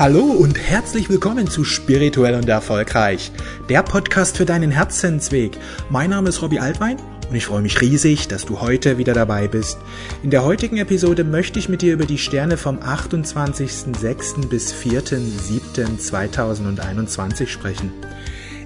[0.00, 3.30] Hallo und herzlich willkommen zu Spirituell und Erfolgreich,
[3.68, 5.58] der Podcast für deinen Herzensweg.
[5.90, 6.96] Mein Name ist Robbie Altwein
[7.28, 9.76] und ich freue mich riesig, dass du heute wieder dabei bist.
[10.22, 14.48] In der heutigen Episode möchte ich mit dir über die Sterne vom 28.06.
[14.48, 17.92] bis 4.07.2021 sprechen.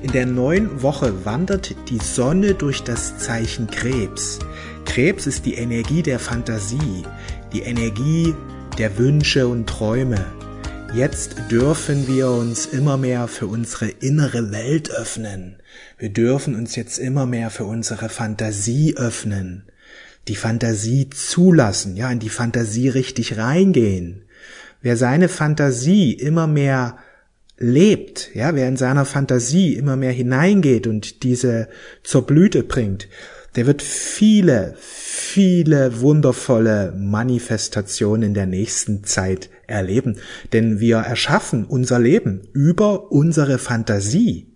[0.02, 4.38] In der neuen Woche wandert die Sonne durch das Zeichen Krebs.
[4.84, 7.02] Krebs ist die Energie der Fantasie,
[7.52, 8.36] die Energie
[8.78, 10.24] der Wünsche und Träume.
[10.94, 15.56] Jetzt dürfen wir uns immer mehr für unsere innere Welt öffnen.
[15.98, 19.64] Wir dürfen uns jetzt immer mehr für unsere Fantasie öffnen.
[20.28, 24.22] Die Fantasie zulassen, ja, in die Fantasie richtig reingehen.
[24.82, 26.96] Wer seine Fantasie immer mehr
[27.58, 31.68] lebt, ja, wer in seiner Fantasie immer mehr hineingeht und diese
[32.04, 33.08] zur Blüte bringt,
[33.56, 40.16] der wird viele, viele wundervolle Manifestationen in der nächsten Zeit erleben.
[40.52, 44.48] Denn wir erschaffen unser Leben über unsere Fantasie.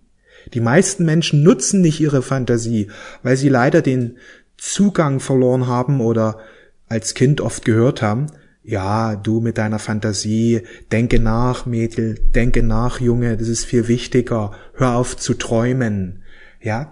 [0.53, 2.89] Die meisten Menschen nutzen nicht ihre Fantasie,
[3.23, 4.17] weil sie leider den
[4.57, 6.39] Zugang verloren haben oder
[6.87, 8.27] als Kind oft gehört haben,
[8.63, 14.51] ja, du mit deiner Fantasie, denke nach, Mädel, denke nach, Junge, das ist viel wichtiger,
[14.73, 16.23] hör auf zu träumen.
[16.61, 16.91] Ja,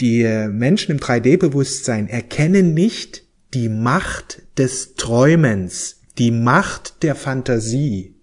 [0.00, 8.14] die Menschen im 3D-Bewusstsein erkennen nicht die Macht des Träumens, die Macht der Fantasie.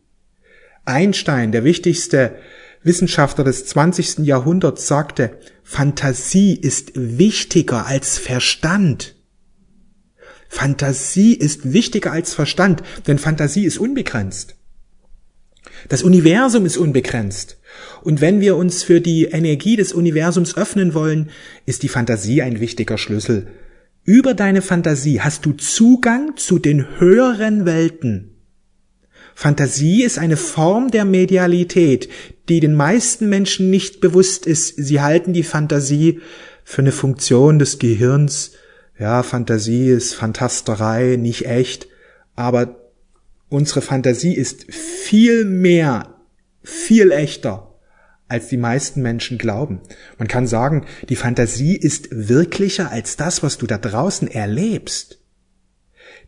[0.86, 2.36] Einstein, der wichtigste
[2.83, 4.20] Wissenschaftler des 20.
[4.20, 9.16] Jahrhunderts, sagte, Fantasie ist wichtiger als Verstand.
[10.48, 14.55] Fantasie ist wichtiger als Verstand, denn Fantasie ist unbegrenzt.
[15.89, 17.56] Das Universum ist unbegrenzt.
[18.02, 21.30] Und wenn wir uns für die Energie des Universums öffnen wollen,
[21.66, 23.47] ist die Fantasie ein wichtiger Schlüssel.
[24.03, 28.38] Über deine Fantasie hast du Zugang zu den höheren Welten.
[29.36, 32.08] Fantasie ist eine Form der Medialität,
[32.48, 34.76] die den meisten Menschen nicht bewusst ist.
[34.77, 36.21] Sie halten die Fantasie
[36.64, 38.54] für eine Funktion des Gehirns.
[38.98, 41.87] Ja, Fantasie ist Fantasterei, nicht echt.
[42.36, 42.77] Aber
[43.49, 46.16] unsere Fantasie ist viel mehr,
[46.64, 47.67] viel echter
[48.27, 49.82] als die meisten Menschen glauben.
[50.17, 55.20] Man kann sagen, die Fantasie ist wirklicher als das, was du da draußen erlebst.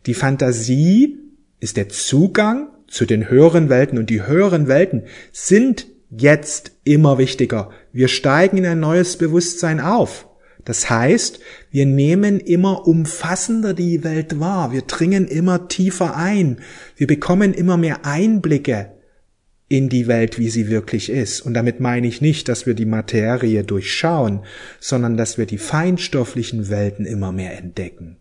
[0.06, 1.18] Die Fantasie
[1.60, 7.70] ist der Zugang zu den höheren Welten und die höheren Welten sind jetzt immer wichtiger.
[7.92, 10.26] Wir steigen in ein neues Bewusstsein auf.
[10.64, 11.40] Das heißt,
[11.70, 16.60] wir nehmen immer umfassender die Welt wahr, wir dringen immer tiefer ein,
[16.96, 18.92] wir bekommen immer mehr Einblicke
[19.70, 21.40] in die Welt, wie sie wirklich ist.
[21.42, 24.40] Und damit meine ich nicht, dass wir die Materie durchschauen,
[24.80, 28.16] sondern dass wir die feinstofflichen Welten immer mehr entdecken.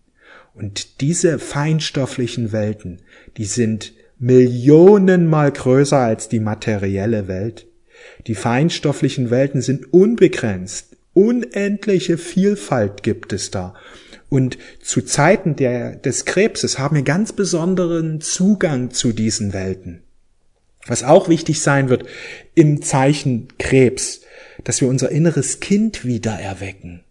[0.53, 3.01] Und diese feinstofflichen Welten,
[3.37, 7.65] die sind Millionenmal größer als die materielle Welt.
[8.27, 10.97] Die feinstofflichen Welten sind unbegrenzt.
[11.13, 13.73] Unendliche Vielfalt gibt es da.
[14.29, 20.03] Und zu Zeiten der, des Krebses haben wir ganz besonderen Zugang zu diesen Welten.
[20.89, 22.03] Was auch wichtig sein wird
[22.55, 24.21] im Zeichen Krebs,
[24.63, 27.03] dass wir unser inneres Kind wieder erwecken.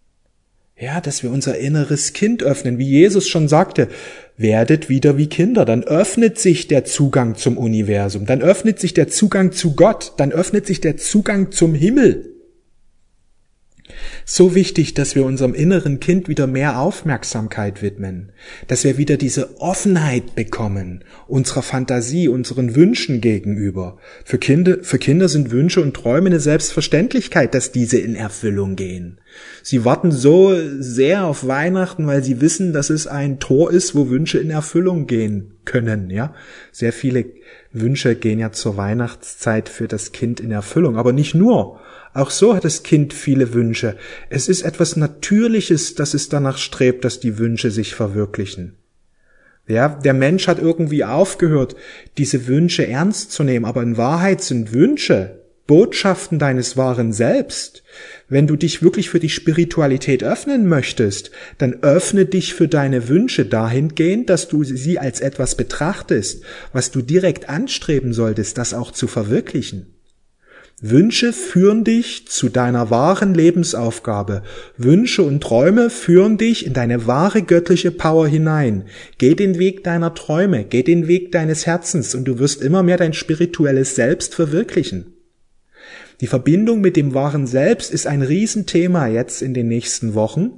[0.77, 3.89] Ja, dass wir unser inneres Kind öffnen, wie Jesus schon sagte,
[4.37, 9.09] werdet wieder wie Kinder, dann öffnet sich der Zugang zum Universum, dann öffnet sich der
[9.09, 12.38] Zugang zu Gott, dann öffnet sich der Zugang zum Himmel.
[14.25, 18.31] So wichtig, dass wir unserem inneren Kind wieder mehr Aufmerksamkeit widmen,
[18.67, 23.97] dass wir wieder diese Offenheit bekommen, unserer Fantasie, unseren Wünschen gegenüber.
[24.25, 29.19] Für Kinder, für Kinder sind Wünsche und Träume eine Selbstverständlichkeit, dass diese in Erfüllung gehen.
[29.63, 34.09] Sie warten so sehr auf Weihnachten, weil sie wissen, dass es ein Tor ist, wo
[34.09, 36.33] Wünsche in Erfüllung gehen können, ja.
[36.71, 37.25] Sehr viele
[37.71, 41.79] Wünsche gehen ja zur Weihnachtszeit für das Kind in Erfüllung, aber nicht nur.
[42.13, 43.97] Auch so hat das Kind viele Wünsche.
[44.29, 48.75] Es ist etwas Natürliches, dass es danach strebt, dass die Wünsche sich verwirklichen.
[49.67, 51.75] Ja, der Mensch hat irgendwie aufgehört,
[52.17, 55.39] diese Wünsche ernst zu nehmen, aber in Wahrheit sind Wünsche
[55.69, 57.83] Botschaften deines wahren Selbst.
[58.27, 61.29] Wenn du dich wirklich für die Spiritualität öffnen möchtest,
[61.59, 67.03] dann öffne dich für deine Wünsche dahingehend, dass du sie als etwas betrachtest, was du
[67.03, 69.98] direkt anstreben solltest, das auch zu verwirklichen.
[70.81, 74.43] Wünsche führen dich zu deiner wahren Lebensaufgabe.
[74.77, 78.85] Wünsche und Träume führen dich in deine wahre göttliche Power hinein.
[79.17, 82.95] Geh den Weg deiner Träume, geh den Weg deines Herzens und du wirst immer mehr
[82.95, 85.15] dein spirituelles Selbst verwirklichen.
[86.21, 90.51] Die Verbindung mit dem wahren Selbst ist ein Riesenthema jetzt in den nächsten Wochen.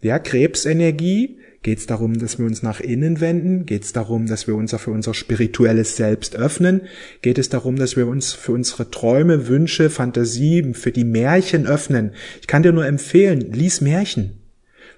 [0.00, 3.66] Ja, Krebsenergie Geht es darum, dass wir uns nach innen wenden?
[3.66, 6.82] Geht es darum, dass wir uns für unser spirituelles Selbst öffnen?
[7.22, 12.12] Geht es darum, dass wir uns für unsere Träume, Wünsche, Fantasien, für die Märchen öffnen?
[12.40, 14.38] Ich kann dir nur empfehlen, lies Märchen.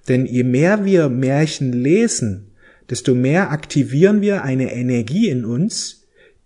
[0.08, 2.50] Denn je mehr wir Märchen lesen,
[2.90, 5.97] desto mehr aktivieren wir eine Energie in uns,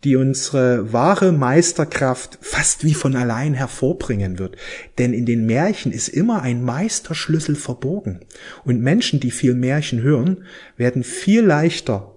[0.05, 4.57] die unsere wahre Meisterkraft fast wie von allein hervorbringen wird.
[4.99, 8.21] Denn in den Märchen ist immer ein Meisterschlüssel verborgen.
[8.65, 10.45] Und Menschen, die viel Märchen hören,
[10.77, 12.17] werden viel leichter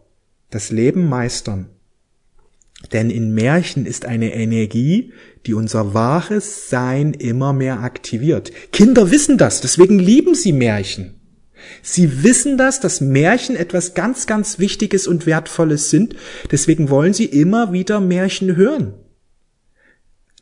[0.49, 1.69] das Leben meistern.
[2.93, 5.13] Denn in Märchen ist eine Energie,
[5.45, 8.51] die unser wahres Sein immer mehr aktiviert.
[8.71, 11.19] Kinder wissen das, deswegen lieben sie Märchen.
[11.81, 16.15] Sie wissen das, dass Märchen etwas ganz, ganz Wichtiges und Wertvolles sind.
[16.51, 18.93] Deswegen wollen sie immer wieder Märchen hören.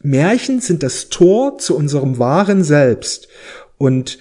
[0.01, 3.29] Märchen sind das Tor zu unserem wahren Selbst.
[3.77, 4.19] Und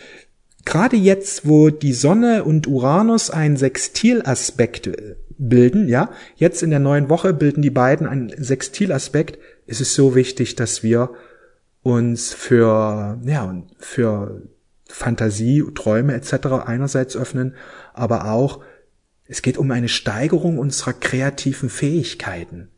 [0.65, 4.91] gerade jetzt, wo die Sonne und Uranus einen Sextilaspekt
[5.39, 10.15] bilden, ja, jetzt in der neuen Woche bilden die beiden einen Sextilaspekt, ist es so
[10.15, 11.11] wichtig, dass wir
[11.83, 14.43] uns für, ja, für
[14.93, 16.65] Fantasie, Träume etc.
[16.67, 17.55] einerseits öffnen,
[17.95, 18.61] aber auch
[19.27, 22.69] es geht um eine Steigerung unserer kreativen Fähigkeiten.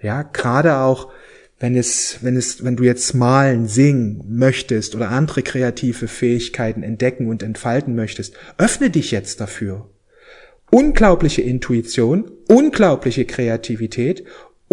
[0.00, 1.10] Ja, gerade auch
[1.58, 7.28] wenn es, wenn es, wenn du jetzt malen, singen möchtest oder andere kreative Fähigkeiten entdecken
[7.28, 9.90] und entfalten möchtest, öffne dich jetzt dafür.
[10.70, 14.24] Unglaubliche Intuition, unglaubliche Kreativität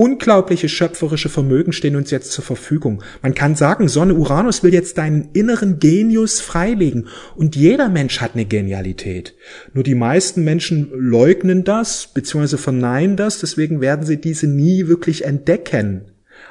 [0.02, 3.04] unglaubliche schöpferische Vermögen stehen uns jetzt zur Verfügung.
[3.22, 7.08] Man kann sagen, Sonne Uranus will jetzt deinen inneren Genius freilegen.
[7.36, 9.36] Und jeder Mensch hat eine Genialität.
[9.76, 15.24] Nur die meisten Menschen leugnen das, beziehungsweise verneinen das, deswegen werden sie diese nie wirklich
[15.24, 16.06] entdecken.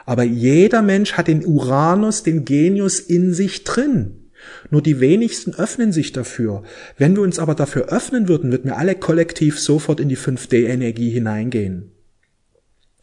[0.06, 4.30] Aber jeder Mensch hat den Uranus, den Genius in sich drin.
[4.70, 6.62] Nur die wenigsten öffnen sich dafür.
[6.98, 11.10] Wenn wir uns aber dafür öffnen würden, würden wir alle kollektiv sofort in die 5D-Energie
[11.10, 11.90] hineingehen.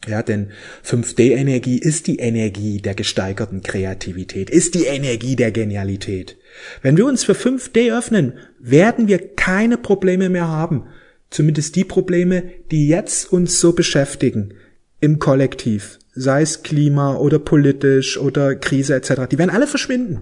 [0.08, 0.48] Ja, denn
[0.84, 6.38] 5D-Energie ist die Energie der gesteigerten Kreativität, ist die Energie der Genialität.
[6.80, 10.86] Wenn wir uns für 5D öffnen, werden wir keine Probleme mehr haben.
[11.30, 14.54] Zumindest die Probleme, die jetzt uns so beschäftigen
[15.00, 20.20] im Kollektiv, sei es Klima oder politisch oder Krise etc., die werden alle verschwinden.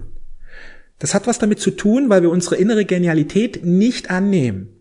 [0.99, 4.76] Das hat was damit zu tun, weil wir unsere innere Genialität nicht annehmen.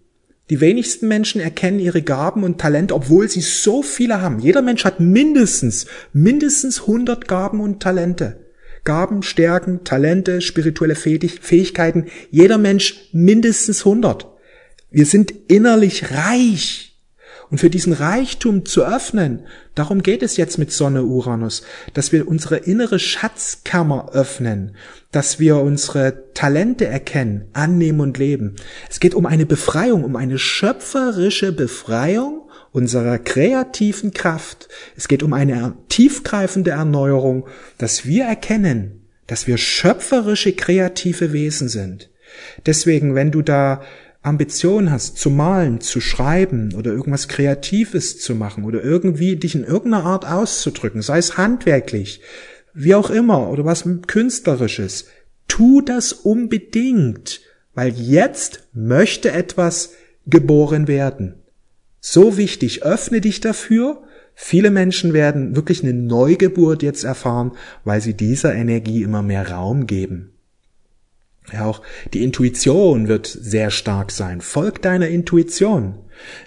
[0.49, 4.39] Die wenigsten Menschen erkennen ihre Gaben und Talente, obwohl sie so viele haben.
[4.39, 8.47] Jeder Mensch hat mindestens, mindestens 100 Gaben und Talente.
[8.85, 12.07] Gaben, Stärken, Talente, spirituelle Fähigkeiten.
[12.31, 14.29] Jeder Mensch mindestens 100.
[14.93, 16.86] Wir sind innerlich reich.
[17.51, 19.43] Und für diesen Reichtum zu öffnen,
[19.75, 21.63] darum geht es jetzt mit Sonne Uranus,
[21.95, 24.77] dass wir unsere innere Schatzkammer öffnen,
[25.13, 28.57] dass wir unsere Talente erkennen, annehmen und leben.
[28.91, 34.69] Es geht um eine Befreiung, um eine schöpferische Befreiung unserer kreativen Kraft.
[34.97, 37.47] Es geht um eine tiefgreifende Erneuerung,
[37.79, 42.11] dass wir erkennen, dass wir schöpferische kreative Wesen sind.
[42.67, 43.83] Deswegen, wenn du da
[44.27, 49.65] Ambition hast, zu malen, zu schreiben oder irgendwas Kreatives zu machen oder irgendwie dich in
[49.65, 52.21] irgendeiner Art auszudrücken, sei es handwerklich,
[52.75, 55.07] wie auch immer, oder was künstlerisches,
[55.49, 57.41] tu das unbedingt,
[57.75, 59.93] weil jetzt möchte etwas
[60.27, 61.37] geboren werden.
[62.01, 64.03] So wichtig, öffne dich dafür.
[64.35, 67.53] Viele Menschen werden wirklich eine Neugeburt jetzt erfahren,
[67.85, 70.36] weil sie dieser Energie immer mehr Raum geben.
[71.53, 74.41] Ja, auch die Intuition wird sehr stark sein.
[74.41, 75.99] Folg deiner Intuition.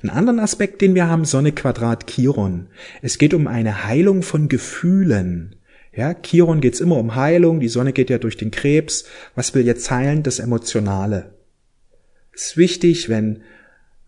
[0.04, 2.68] Ein anderen Aspekt, den wir haben, Sonne Quadrat Chiron.
[3.02, 5.56] Es geht um eine Heilung von Gefühlen.
[5.96, 9.06] Ja, Chiron geht's immer um Heilung, die Sonne geht ja durch den Krebs.
[9.36, 10.24] Was will jetzt heilen?
[10.24, 11.34] Das Emotionale.
[12.34, 13.42] Es ist wichtig, wenn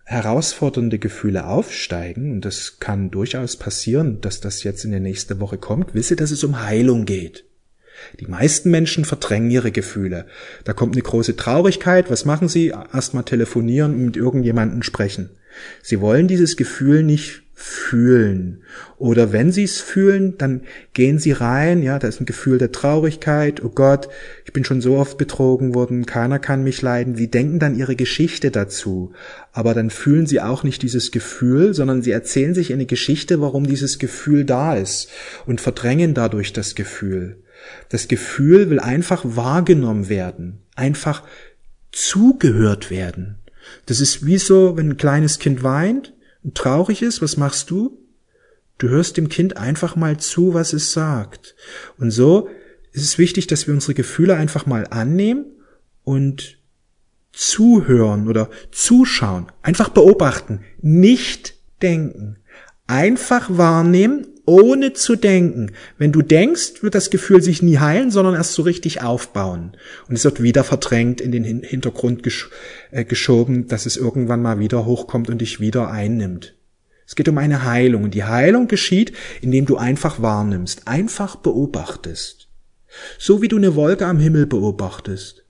[0.06, 5.58] herausfordernde Gefühle aufsteigen, und das kann durchaus passieren, dass das jetzt in der nächsten Woche
[5.58, 7.46] kommt, wisse, dass es um Heilung geht.
[8.20, 10.26] Die meisten Menschen verdrängen ihre Gefühle.
[10.64, 12.10] Da kommt eine große Traurigkeit.
[12.10, 12.74] Was machen sie?
[12.94, 15.30] Erstmal telefonieren und mit irgendjemanden sprechen.
[15.82, 18.64] Sie wollen dieses Gefühl nicht fühlen.
[18.98, 20.62] Oder wenn sie es fühlen, dann
[20.94, 24.10] gehen sie rein, ja, da ist ein Gefühl der Traurigkeit, oh Gott,
[24.46, 27.16] ich bin schon so oft betrogen worden, keiner kann mich leiden.
[27.16, 29.14] Sie denken dann ihre Geschichte dazu.
[29.52, 33.68] Aber dann fühlen sie auch nicht dieses Gefühl, sondern sie erzählen sich eine Geschichte, warum
[33.68, 35.10] dieses Gefühl da ist
[35.46, 37.38] und verdrängen dadurch das Gefühl.
[37.90, 41.24] Das Gefühl will einfach wahrgenommen werden, einfach
[41.92, 43.36] zugehört werden.
[43.86, 46.14] Das ist wie so, wenn ein kleines Kind weint
[46.54, 47.98] traurig ist, was machst du?
[48.78, 51.56] Du hörst dem Kind einfach mal zu, was es sagt.
[51.98, 52.50] Und so
[52.94, 55.46] ist es wichtig, dass wir unsere Gefühle einfach mal annehmen
[56.04, 56.58] und
[57.32, 62.38] zuhören oder zuschauen, einfach beobachten, nicht denken.
[62.92, 65.72] Einfach wahrnehmen, ohne zu denken.
[65.98, 69.78] Wenn du denkst, wird das Gefühl sich nie heilen, sondern erst so richtig aufbauen.
[70.10, 72.50] Und es wird wieder verdrängt in den Hintergrund gesch
[72.92, 76.54] äh, geschoben, dass es irgendwann mal wieder hochkommt und dich wieder einnimmt.
[77.08, 78.04] Es geht um eine Heilung.
[78.04, 82.50] Und die Heilung geschieht, indem du einfach wahrnimmst, einfach beobachtest.
[83.18, 85.46] So wie du eine Wolke am Himmel beobachtest.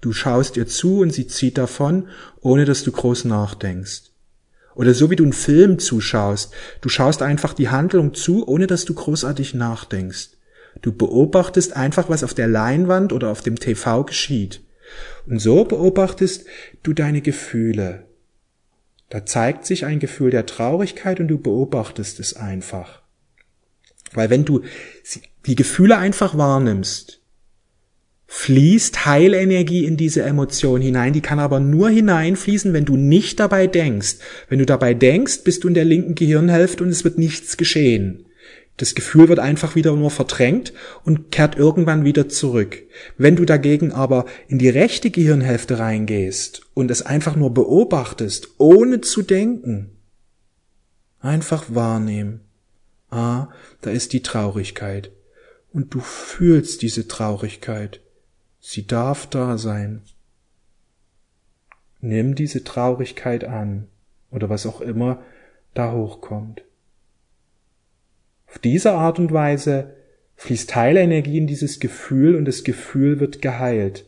[0.00, 2.06] Du schaust ihr zu und sie zieht davon,
[2.40, 4.07] ohne dass du groß nachdenkst.
[4.78, 6.54] Oder so wie du einen Film zuschaust.
[6.80, 10.28] Du schaust einfach die Handlung zu, ohne dass du großartig nachdenkst.
[10.82, 14.62] Du beobachtest einfach, was auf der Leinwand oder auf dem TV geschieht.
[15.26, 16.46] Und so beobachtest
[16.84, 18.04] du deine Gefühle.
[19.10, 23.02] Da zeigt sich ein Gefühl der Traurigkeit und du beobachtest es einfach.
[24.12, 24.62] Weil wenn du
[25.46, 27.17] die Gefühle einfach wahrnimmst,
[28.48, 31.12] fließt Heilenergie in diese Emotion hinein.
[31.12, 34.16] Die kann aber nur hineinfließen, wenn du nicht dabei denkst.
[34.48, 38.24] Wenn du dabei denkst, bist du in der linken Gehirnhälfte und es wird nichts geschehen.
[38.78, 40.72] Das Gefühl wird einfach wieder nur verdrängt
[41.04, 42.84] und kehrt irgendwann wieder zurück.
[43.18, 49.02] Wenn du dagegen aber in die rechte Gehirnhälfte reingehst und es einfach nur beobachtest, ohne
[49.02, 49.90] zu denken,
[51.20, 52.40] einfach wahrnehmen.
[53.10, 53.48] Ah,
[53.82, 55.10] da ist die Traurigkeit.
[55.70, 58.00] Und du fühlst diese Traurigkeit.
[58.60, 60.02] Sie darf da sein.
[62.00, 63.88] Nimm diese Traurigkeit an
[64.30, 65.22] oder was auch immer
[65.74, 66.62] da hochkommt.
[68.48, 69.94] Auf diese Art und Weise
[70.36, 74.06] fließt Heilenergie in dieses Gefühl und das Gefühl wird geheilt.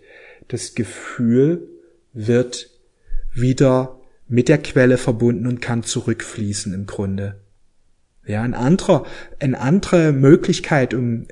[0.48, 1.68] Das Gefühl
[2.12, 2.70] wird
[3.32, 7.40] wieder mit der Quelle verbunden und kann zurückfließen im Grunde.
[8.26, 9.04] Ja, ein anderer,
[9.40, 11.26] eine andere Möglichkeit, um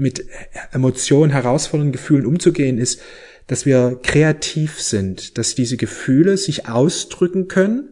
[0.00, 0.26] mit
[0.72, 3.00] Emotionen, herausfordernden Gefühlen umzugehen, ist,
[3.46, 7.88] dass wir kreativ sind, dass diese Gefühle sich ausdrücken können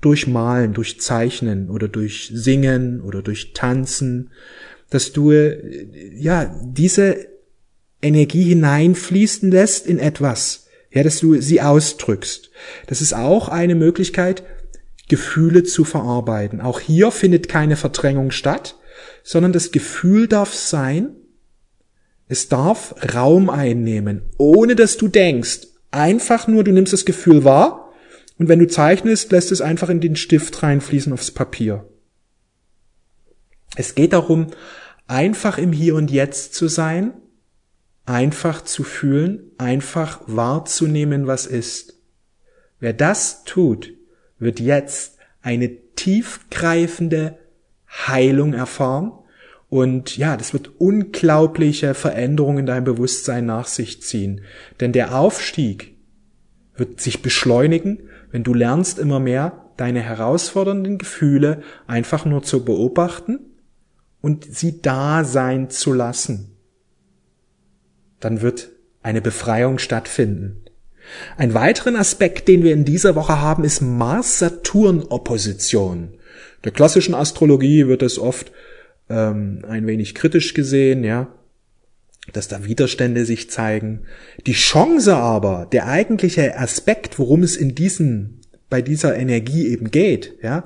[0.00, 4.30] durch Malen, durch Zeichnen oder durch Singen oder durch Tanzen,
[4.90, 7.26] dass du ja diese
[8.00, 12.50] Energie hineinfließen lässt in etwas, ja, dass du sie ausdrückst.
[12.86, 14.42] Das ist auch eine Möglichkeit,
[15.08, 16.60] Gefühle zu verarbeiten.
[16.60, 18.76] Auch hier findet keine Verdrängung statt,
[19.22, 21.10] sondern das Gefühl darf sein
[22.28, 25.66] es darf Raum einnehmen, ohne dass du denkst.
[25.90, 27.92] Einfach nur, du nimmst das Gefühl wahr
[28.38, 31.88] und wenn du zeichnest, lässt es einfach in den Stift reinfließen aufs Papier.
[33.76, 34.48] Es geht darum,
[35.06, 37.14] einfach im Hier und Jetzt zu sein,
[38.04, 41.94] einfach zu fühlen, einfach wahrzunehmen, was ist.
[42.80, 43.94] Wer das tut,
[44.38, 47.38] wird jetzt eine tiefgreifende
[47.88, 49.12] Heilung erfahren
[49.70, 54.42] und ja, das wird unglaubliche Veränderungen in deinem Bewusstsein nach sich ziehen.
[54.80, 55.96] Denn der Aufstieg
[56.76, 63.40] wird sich beschleunigen, wenn du lernst immer mehr deine herausfordernden Gefühle einfach nur zu beobachten
[64.20, 66.56] und sie da sein zu lassen.
[68.20, 68.70] Dann wird
[69.02, 70.62] eine Befreiung stattfinden.
[71.36, 76.14] Ein weiteren Aspekt, den wir in dieser Woche haben, ist Mars-Saturn-Opposition.
[76.64, 78.50] Der klassischen Astrologie wird es oft
[79.08, 81.28] ähm, ein wenig kritisch gesehen, ja,
[82.32, 84.02] dass da Widerstände sich zeigen.
[84.46, 90.34] Die Chance aber, der eigentliche Aspekt, worum es in diesem, bei dieser Energie eben geht,
[90.42, 90.64] ja,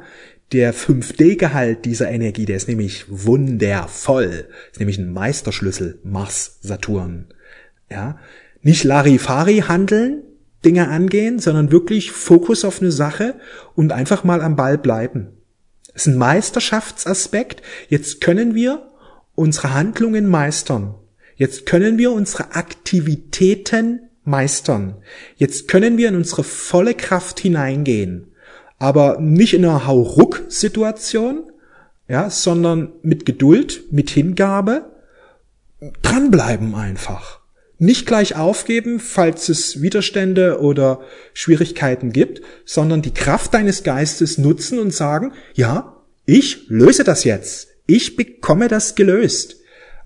[0.52, 4.48] der 5D-Gehalt dieser Energie, der ist nämlich wundervoll.
[4.70, 7.28] Ist nämlich ein Meisterschlüssel, Mars, Saturn.
[7.90, 8.18] Ja,
[8.60, 10.22] nicht Larifari handeln,
[10.64, 13.34] Dinge angehen, sondern wirklich Fokus auf eine Sache
[13.74, 15.28] und einfach mal am Ball bleiben.
[15.92, 17.62] Das ist ein Meisterschaftsaspekt.
[17.88, 18.90] Jetzt können wir
[19.34, 20.94] unsere Handlungen meistern.
[21.36, 24.96] Jetzt können wir unsere Aktivitäten meistern.
[25.36, 28.32] Jetzt können wir in unsere volle Kraft hineingehen.
[28.78, 31.50] Aber nicht in einer Hauruck-Situation,
[32.08, 34.90] ja, sondern mit Geduld, mit Hingabe,
[36.02, 37.41] dranbleiben einfach.
[37.82, 41.00] Nicht gleich aufgeben, falls es Widerstände oder
[41.34, 47.70] Schwierigkeiten gibt, sondern die Kraft deines Geistes nutzen und sagen, ja, ich löse das jetzt.
[47.86, 49.56] Ich bekomme das gelöst.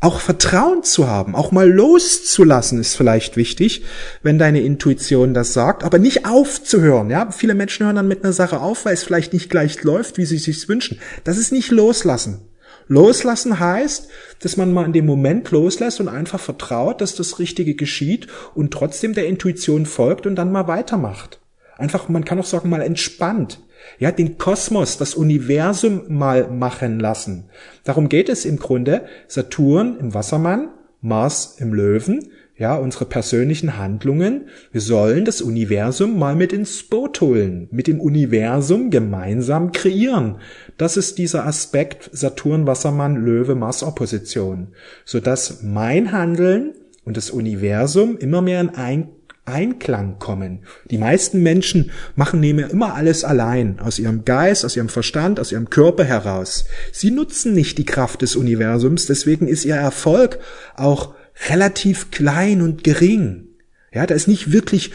[0.00, 3.84] Auch Vertrauen zu haben, auch mal loszulassen ist vielleicht wichtig,
[4.22, 7.10] wenn deine Intuition das sagt, aber nicht aufzuhören.
[7.10, 10.16] Ja, viele Menschen hören dann mit einer Sache auf, weil es vielleicht nicht gleich läuft,
[10.16, 10.98] wie sie sich wünschen.
[11.24, 12.40] Das ist nicht loslassen.
[12.88, 14.08] Loslassen heißt,
[14.40, 18.72] dass man mal in dem Moment loslässt und einfach vertraut, dass das Richtige geschieht und
[18.72, 21.40] trotzdem der Intuition folgt und dann mal weitermacht.
[21.76, 23.60] Einfach, man kann auch sagen, mal entspannt.
[23.98, 27.50] Ja, den Kosmos, das Universum mal machen lassen.
[27.84, 29.06] Darum geht es im Grunde.
[29.28, 32.30] Saturn im Wassermann, Mars im Löwen.
[32.58, 34.48] Ja, unsere persönlichen Handlungen.
[34.72, 40.38] Wir sollen das Universum mal mit ins Boot holen, mit dem Universum gemeinsam kreieren.
[40.78, 44.68] Das ist dieser Aspekt Saturn, Wassermann, Löwe, Mars Opposition,
[45.04, 46.72] sodass mein Handeln
[47.04, 49.08] und das Universum immer mehr in ein
[49.44, 50.64] Einklang kommen.
[50.90, 55.52] Die meisten Menschen machen nehmen immer alles allein, aus ihrem Geist, aus ihrem Verstand, aus
[55.52, 56.64] ihrem Körper heraus.
[56.90, 60.40] Sie nutzen nicht die Kraft des Universums, deswegen ist ihr Erfolg
[60.74, 61.14] auch
[61.48, 63.48] relativ klein und gering.
[63.92, 64.92] Ja, da ist nicht wirklich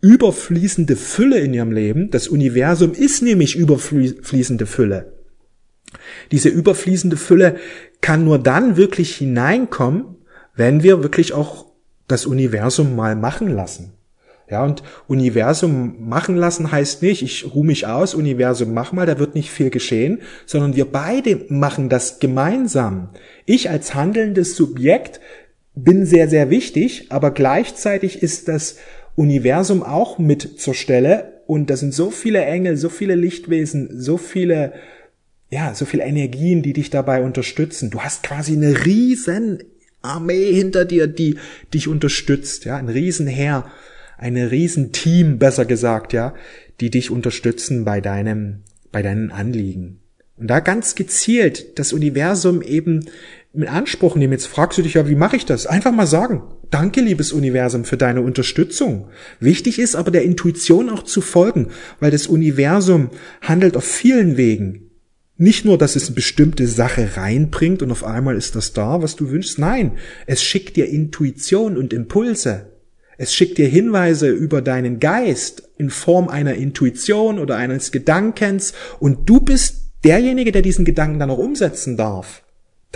[0.00, 2.10] überfließende Fülle in ihrem Leben.
[2.10, 5.12] Das Universum ist nämlich überfließende Fülle.
[6.32, 7.56] Diese überfließende Fülle
[8.00, 10.16] kann nur dann wirklich hineinkommen,
[10.54, 11.66] wenn wir wirklich auch
[12.08, 13.92] das Universum mal machen lassen.
[14.48, 19.18] Ja, und Universum machen lassen heißt nicht, ich ruhe mich aus, Universum mach mal, da
[19.18, 23.08] wird nicht viel geschehen, sondern wir beide machen das gemeinsam.
[23.44, 25.20] Ich als handelndes Subjekt
[25.76, 28.76] bin sehr, sehr wichtig, aber gleichzeitig ist das
[29.14, 34.16] Universum auch mit zur Stelle und da sind so viele Engel, so viele Lichtwesen, so
[34.16, 34.72] viele,
[35.50, 37.90] ja, so viele Energien, die dich dabei unterstützen.
[37.90, 39.62] Du hast quasi eine riesen
[40.02, 41.36] Armee hinter dir, die
[41.72, 43.66] dich unterstützt, ja, ein Riesenheer,
[44.16, 46.34] eine Riesenteam, besser gesagt, ja,
[46.80, 50.00] die dich unterstützen bei deinem, bei deinen Anliegen.
[50.38, 53.06] Und da ganz gezielt das Universum eben
[53.56, 54.32] in Anspruch nehmen.
[54.32, 55.66] Jetzt fragst du dich ja, wie mache ich das?
[55.66, 56.42] Einfach mal sagen.
[56.70, 59.08] Danke, liebes Universum, für deine Unterstützung.
[59.40, 61.68] Wichtig ist aber der Intuition auch zu folgen,
[62.00, 63.10] weil das Universum
[63.40, 64.90] handelt auf vielen Wegen.
[65.38, 69.16] Nicht nur, dass es eine bestimmte Sache reinbringt und auf einmal ist das da, was
[69.16, 69.58] du wünschst.
[69.58, 69.92] Nein,
[70.26, 72.72] es schickt dir Intuition und Impulse.
[73.18, 79.28] Es schickt dir Hinweise über deinen Geist in Form einer Intuition oder eines Gedankens und
[79.28, 82.42] du bist derjenige, der diesen Gedanken dann auch umsetzen darf.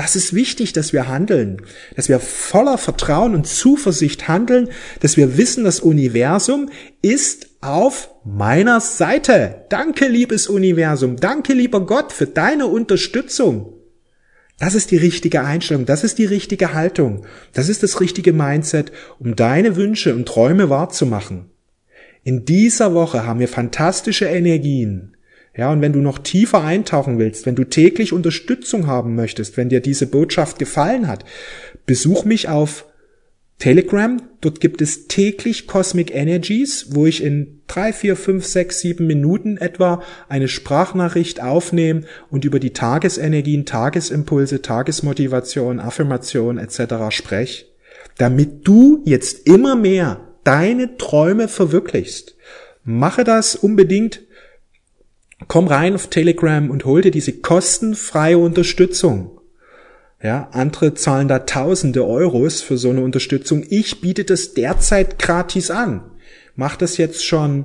[0.01, 1.61] Das ist wichtig, dass wir handeln,
[1.95, 6.71] dass wir voller Vertrauen und Zuversicht handeln, dass wir wissen, das Universum
[7.03, 9.67] ist auf meiner Seite.
[9.69, 13.75] Danke, liebes Universum, danke, lieber Gott, für deine Unterstützung.
[14.59, 18.93] Das ist die richtige Einstellung, das ist die richtige Haltung, das ist das richtige Mindset,
[19.19, 21.51] um deine Wünsche und Träume wahrzumachen.
[22.25, 25.15] In dieser Woche haben wir fantastische Energien.
[25.61, 29.69] Ja, und wenn du noch tiefer eintauchen willst, wenn du täglich Unterstützung haben möchtest, wenn
[29.69, 31.27] dir diese Botschaft gefallen hat,
[31.85, 32.87] besuch mich auf
[33.59, 34.23] Telegram.
[34.41, 39.59] Dort gibt es täglich Cosmic Energies, wo ich in drei, vier, fünf, sechs, sieben Minuten
[39.59, 47.11] etwa eine Sprachnachricht aufnehme und über die Tagesenergien, Tagesimpulse, Tagesmotivation, Affirmation etc.
[47.11, 47.67] spreche,
[48.17, 52.35] damit du jetzt immer mehr deine Träume verwirklichst.
[52.83, 54.23] Mache das unbedingt
[55.49, 59.41] komm rein auf Telegram und hol dir diese kostenfreie Unterstützung.
[60.23, 63.65] Ja, andere zahlen da tausende Euros für so eine Unterstützung.
[63.69, 66.03] Ich biete das derzeit gratis an.
[66.57, 67.65] Mach das jetzt schon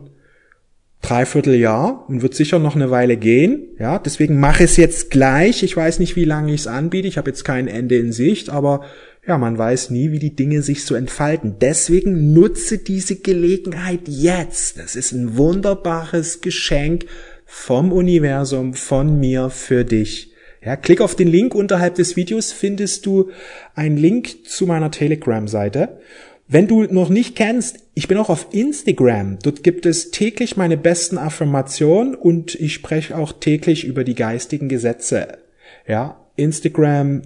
[1.01, 3.67] dreiviertel Jahr und wird sicher noch eine Weile gehen.
[3.77, 5.63] Ja, deswegen mache es jetzt gleich.
[5.63, 7.07] Ich weiß nicht, wie lange ich es anbiete.
[7.07, 8.85] Ich habe jetzt kein Ende in Sicht, aber
[9.27, 11.55] ja, man weiß nie, wie die Dinge sich so entfalten.
[11.59, 14.79] Deswegen nutze diese Gelegenheit jetzt.
[14.79, 17.05] Das ist ein wunderbares Geschenk
[17.45, 20.31] vom Universum, von mir für dich.
[20.63, 23.29] Ja, klick auf den Link unterhalb des Videos, findest du
[23.75, 25.99] einen Link zu meiner Telegram-Seite.
[26.47, 29.39] Wenn du noch nicht kennst, ich bin auch auf Instagram.
[29.41, 34.69] Dort gibt es täglich meine besten Affirmationen und ich spreche auch täglich über die geistigen
[34.69, 35.39] Gesetze.
[35.87, 37.23] Ja, Instagram,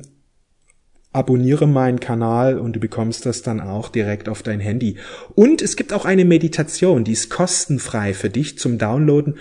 [1.11, 4.97] abonniere meinen Kanal und du bekommst das dann auch direkt auf dein Handy.
[5.35, 9.35] Und es gibt auch eine Meditation, die ist kostenfrei für dich zum Downloaden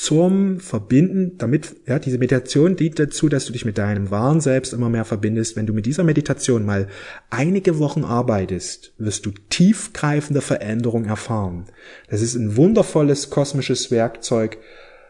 [0.00, 4.72] zum Verbinden, damit, ja, diese Meditation dient dazu, dass du dich mit deinem wahren Selbst
[4.72, 5.56] immer mehr verbindest.
[5.56, 6.86] Wenn du mit dieser Meditation mal
[7.30, 11.64] einige Wochen arbeitest, wirst du tiefgreifende Veränderung erfahren.
[12.08, 14.58] Das ist ein wundervolles kosmisches Werkzeug,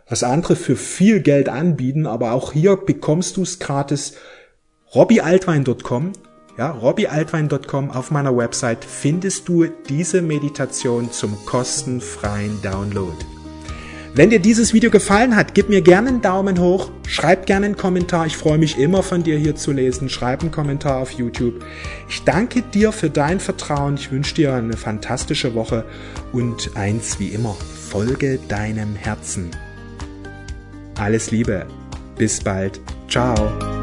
[0.08, 4.14] was andere für viel Geld anbieten, aber auch hier bekommst du es gratis.
[4.94, 6.12] robbyaltwein.com
[6.56, 13.37] ja, robbyaltwein.com auf meiner Website findest du diese Meditation zum kostenfreien Download.
[14.14, 17.76] Wenn dir dieses Video gefallen hat, gib mir gerne einen Daumen hoch, schreib gerne einen
[17.76, 18.26] Kommentar.
[18.26, 20.08] Ich freue mich immer von dir hier zu lesen.
[20.08, 21.64] Schreib einen Kommentar auf YouTube.
[22.08, 23.94] Ich danke dir für dein Vertrauen.
[23.94, 25.84] Ich wünsche dir eine fantastische Woche
[26.32, 29.50] und eins wie immer, folge deinem Herzen.
[30.96, 31.66] Alles Liebe.
[32.16, 32.80] Bis bald.
[33.08, 33.77] Ciao.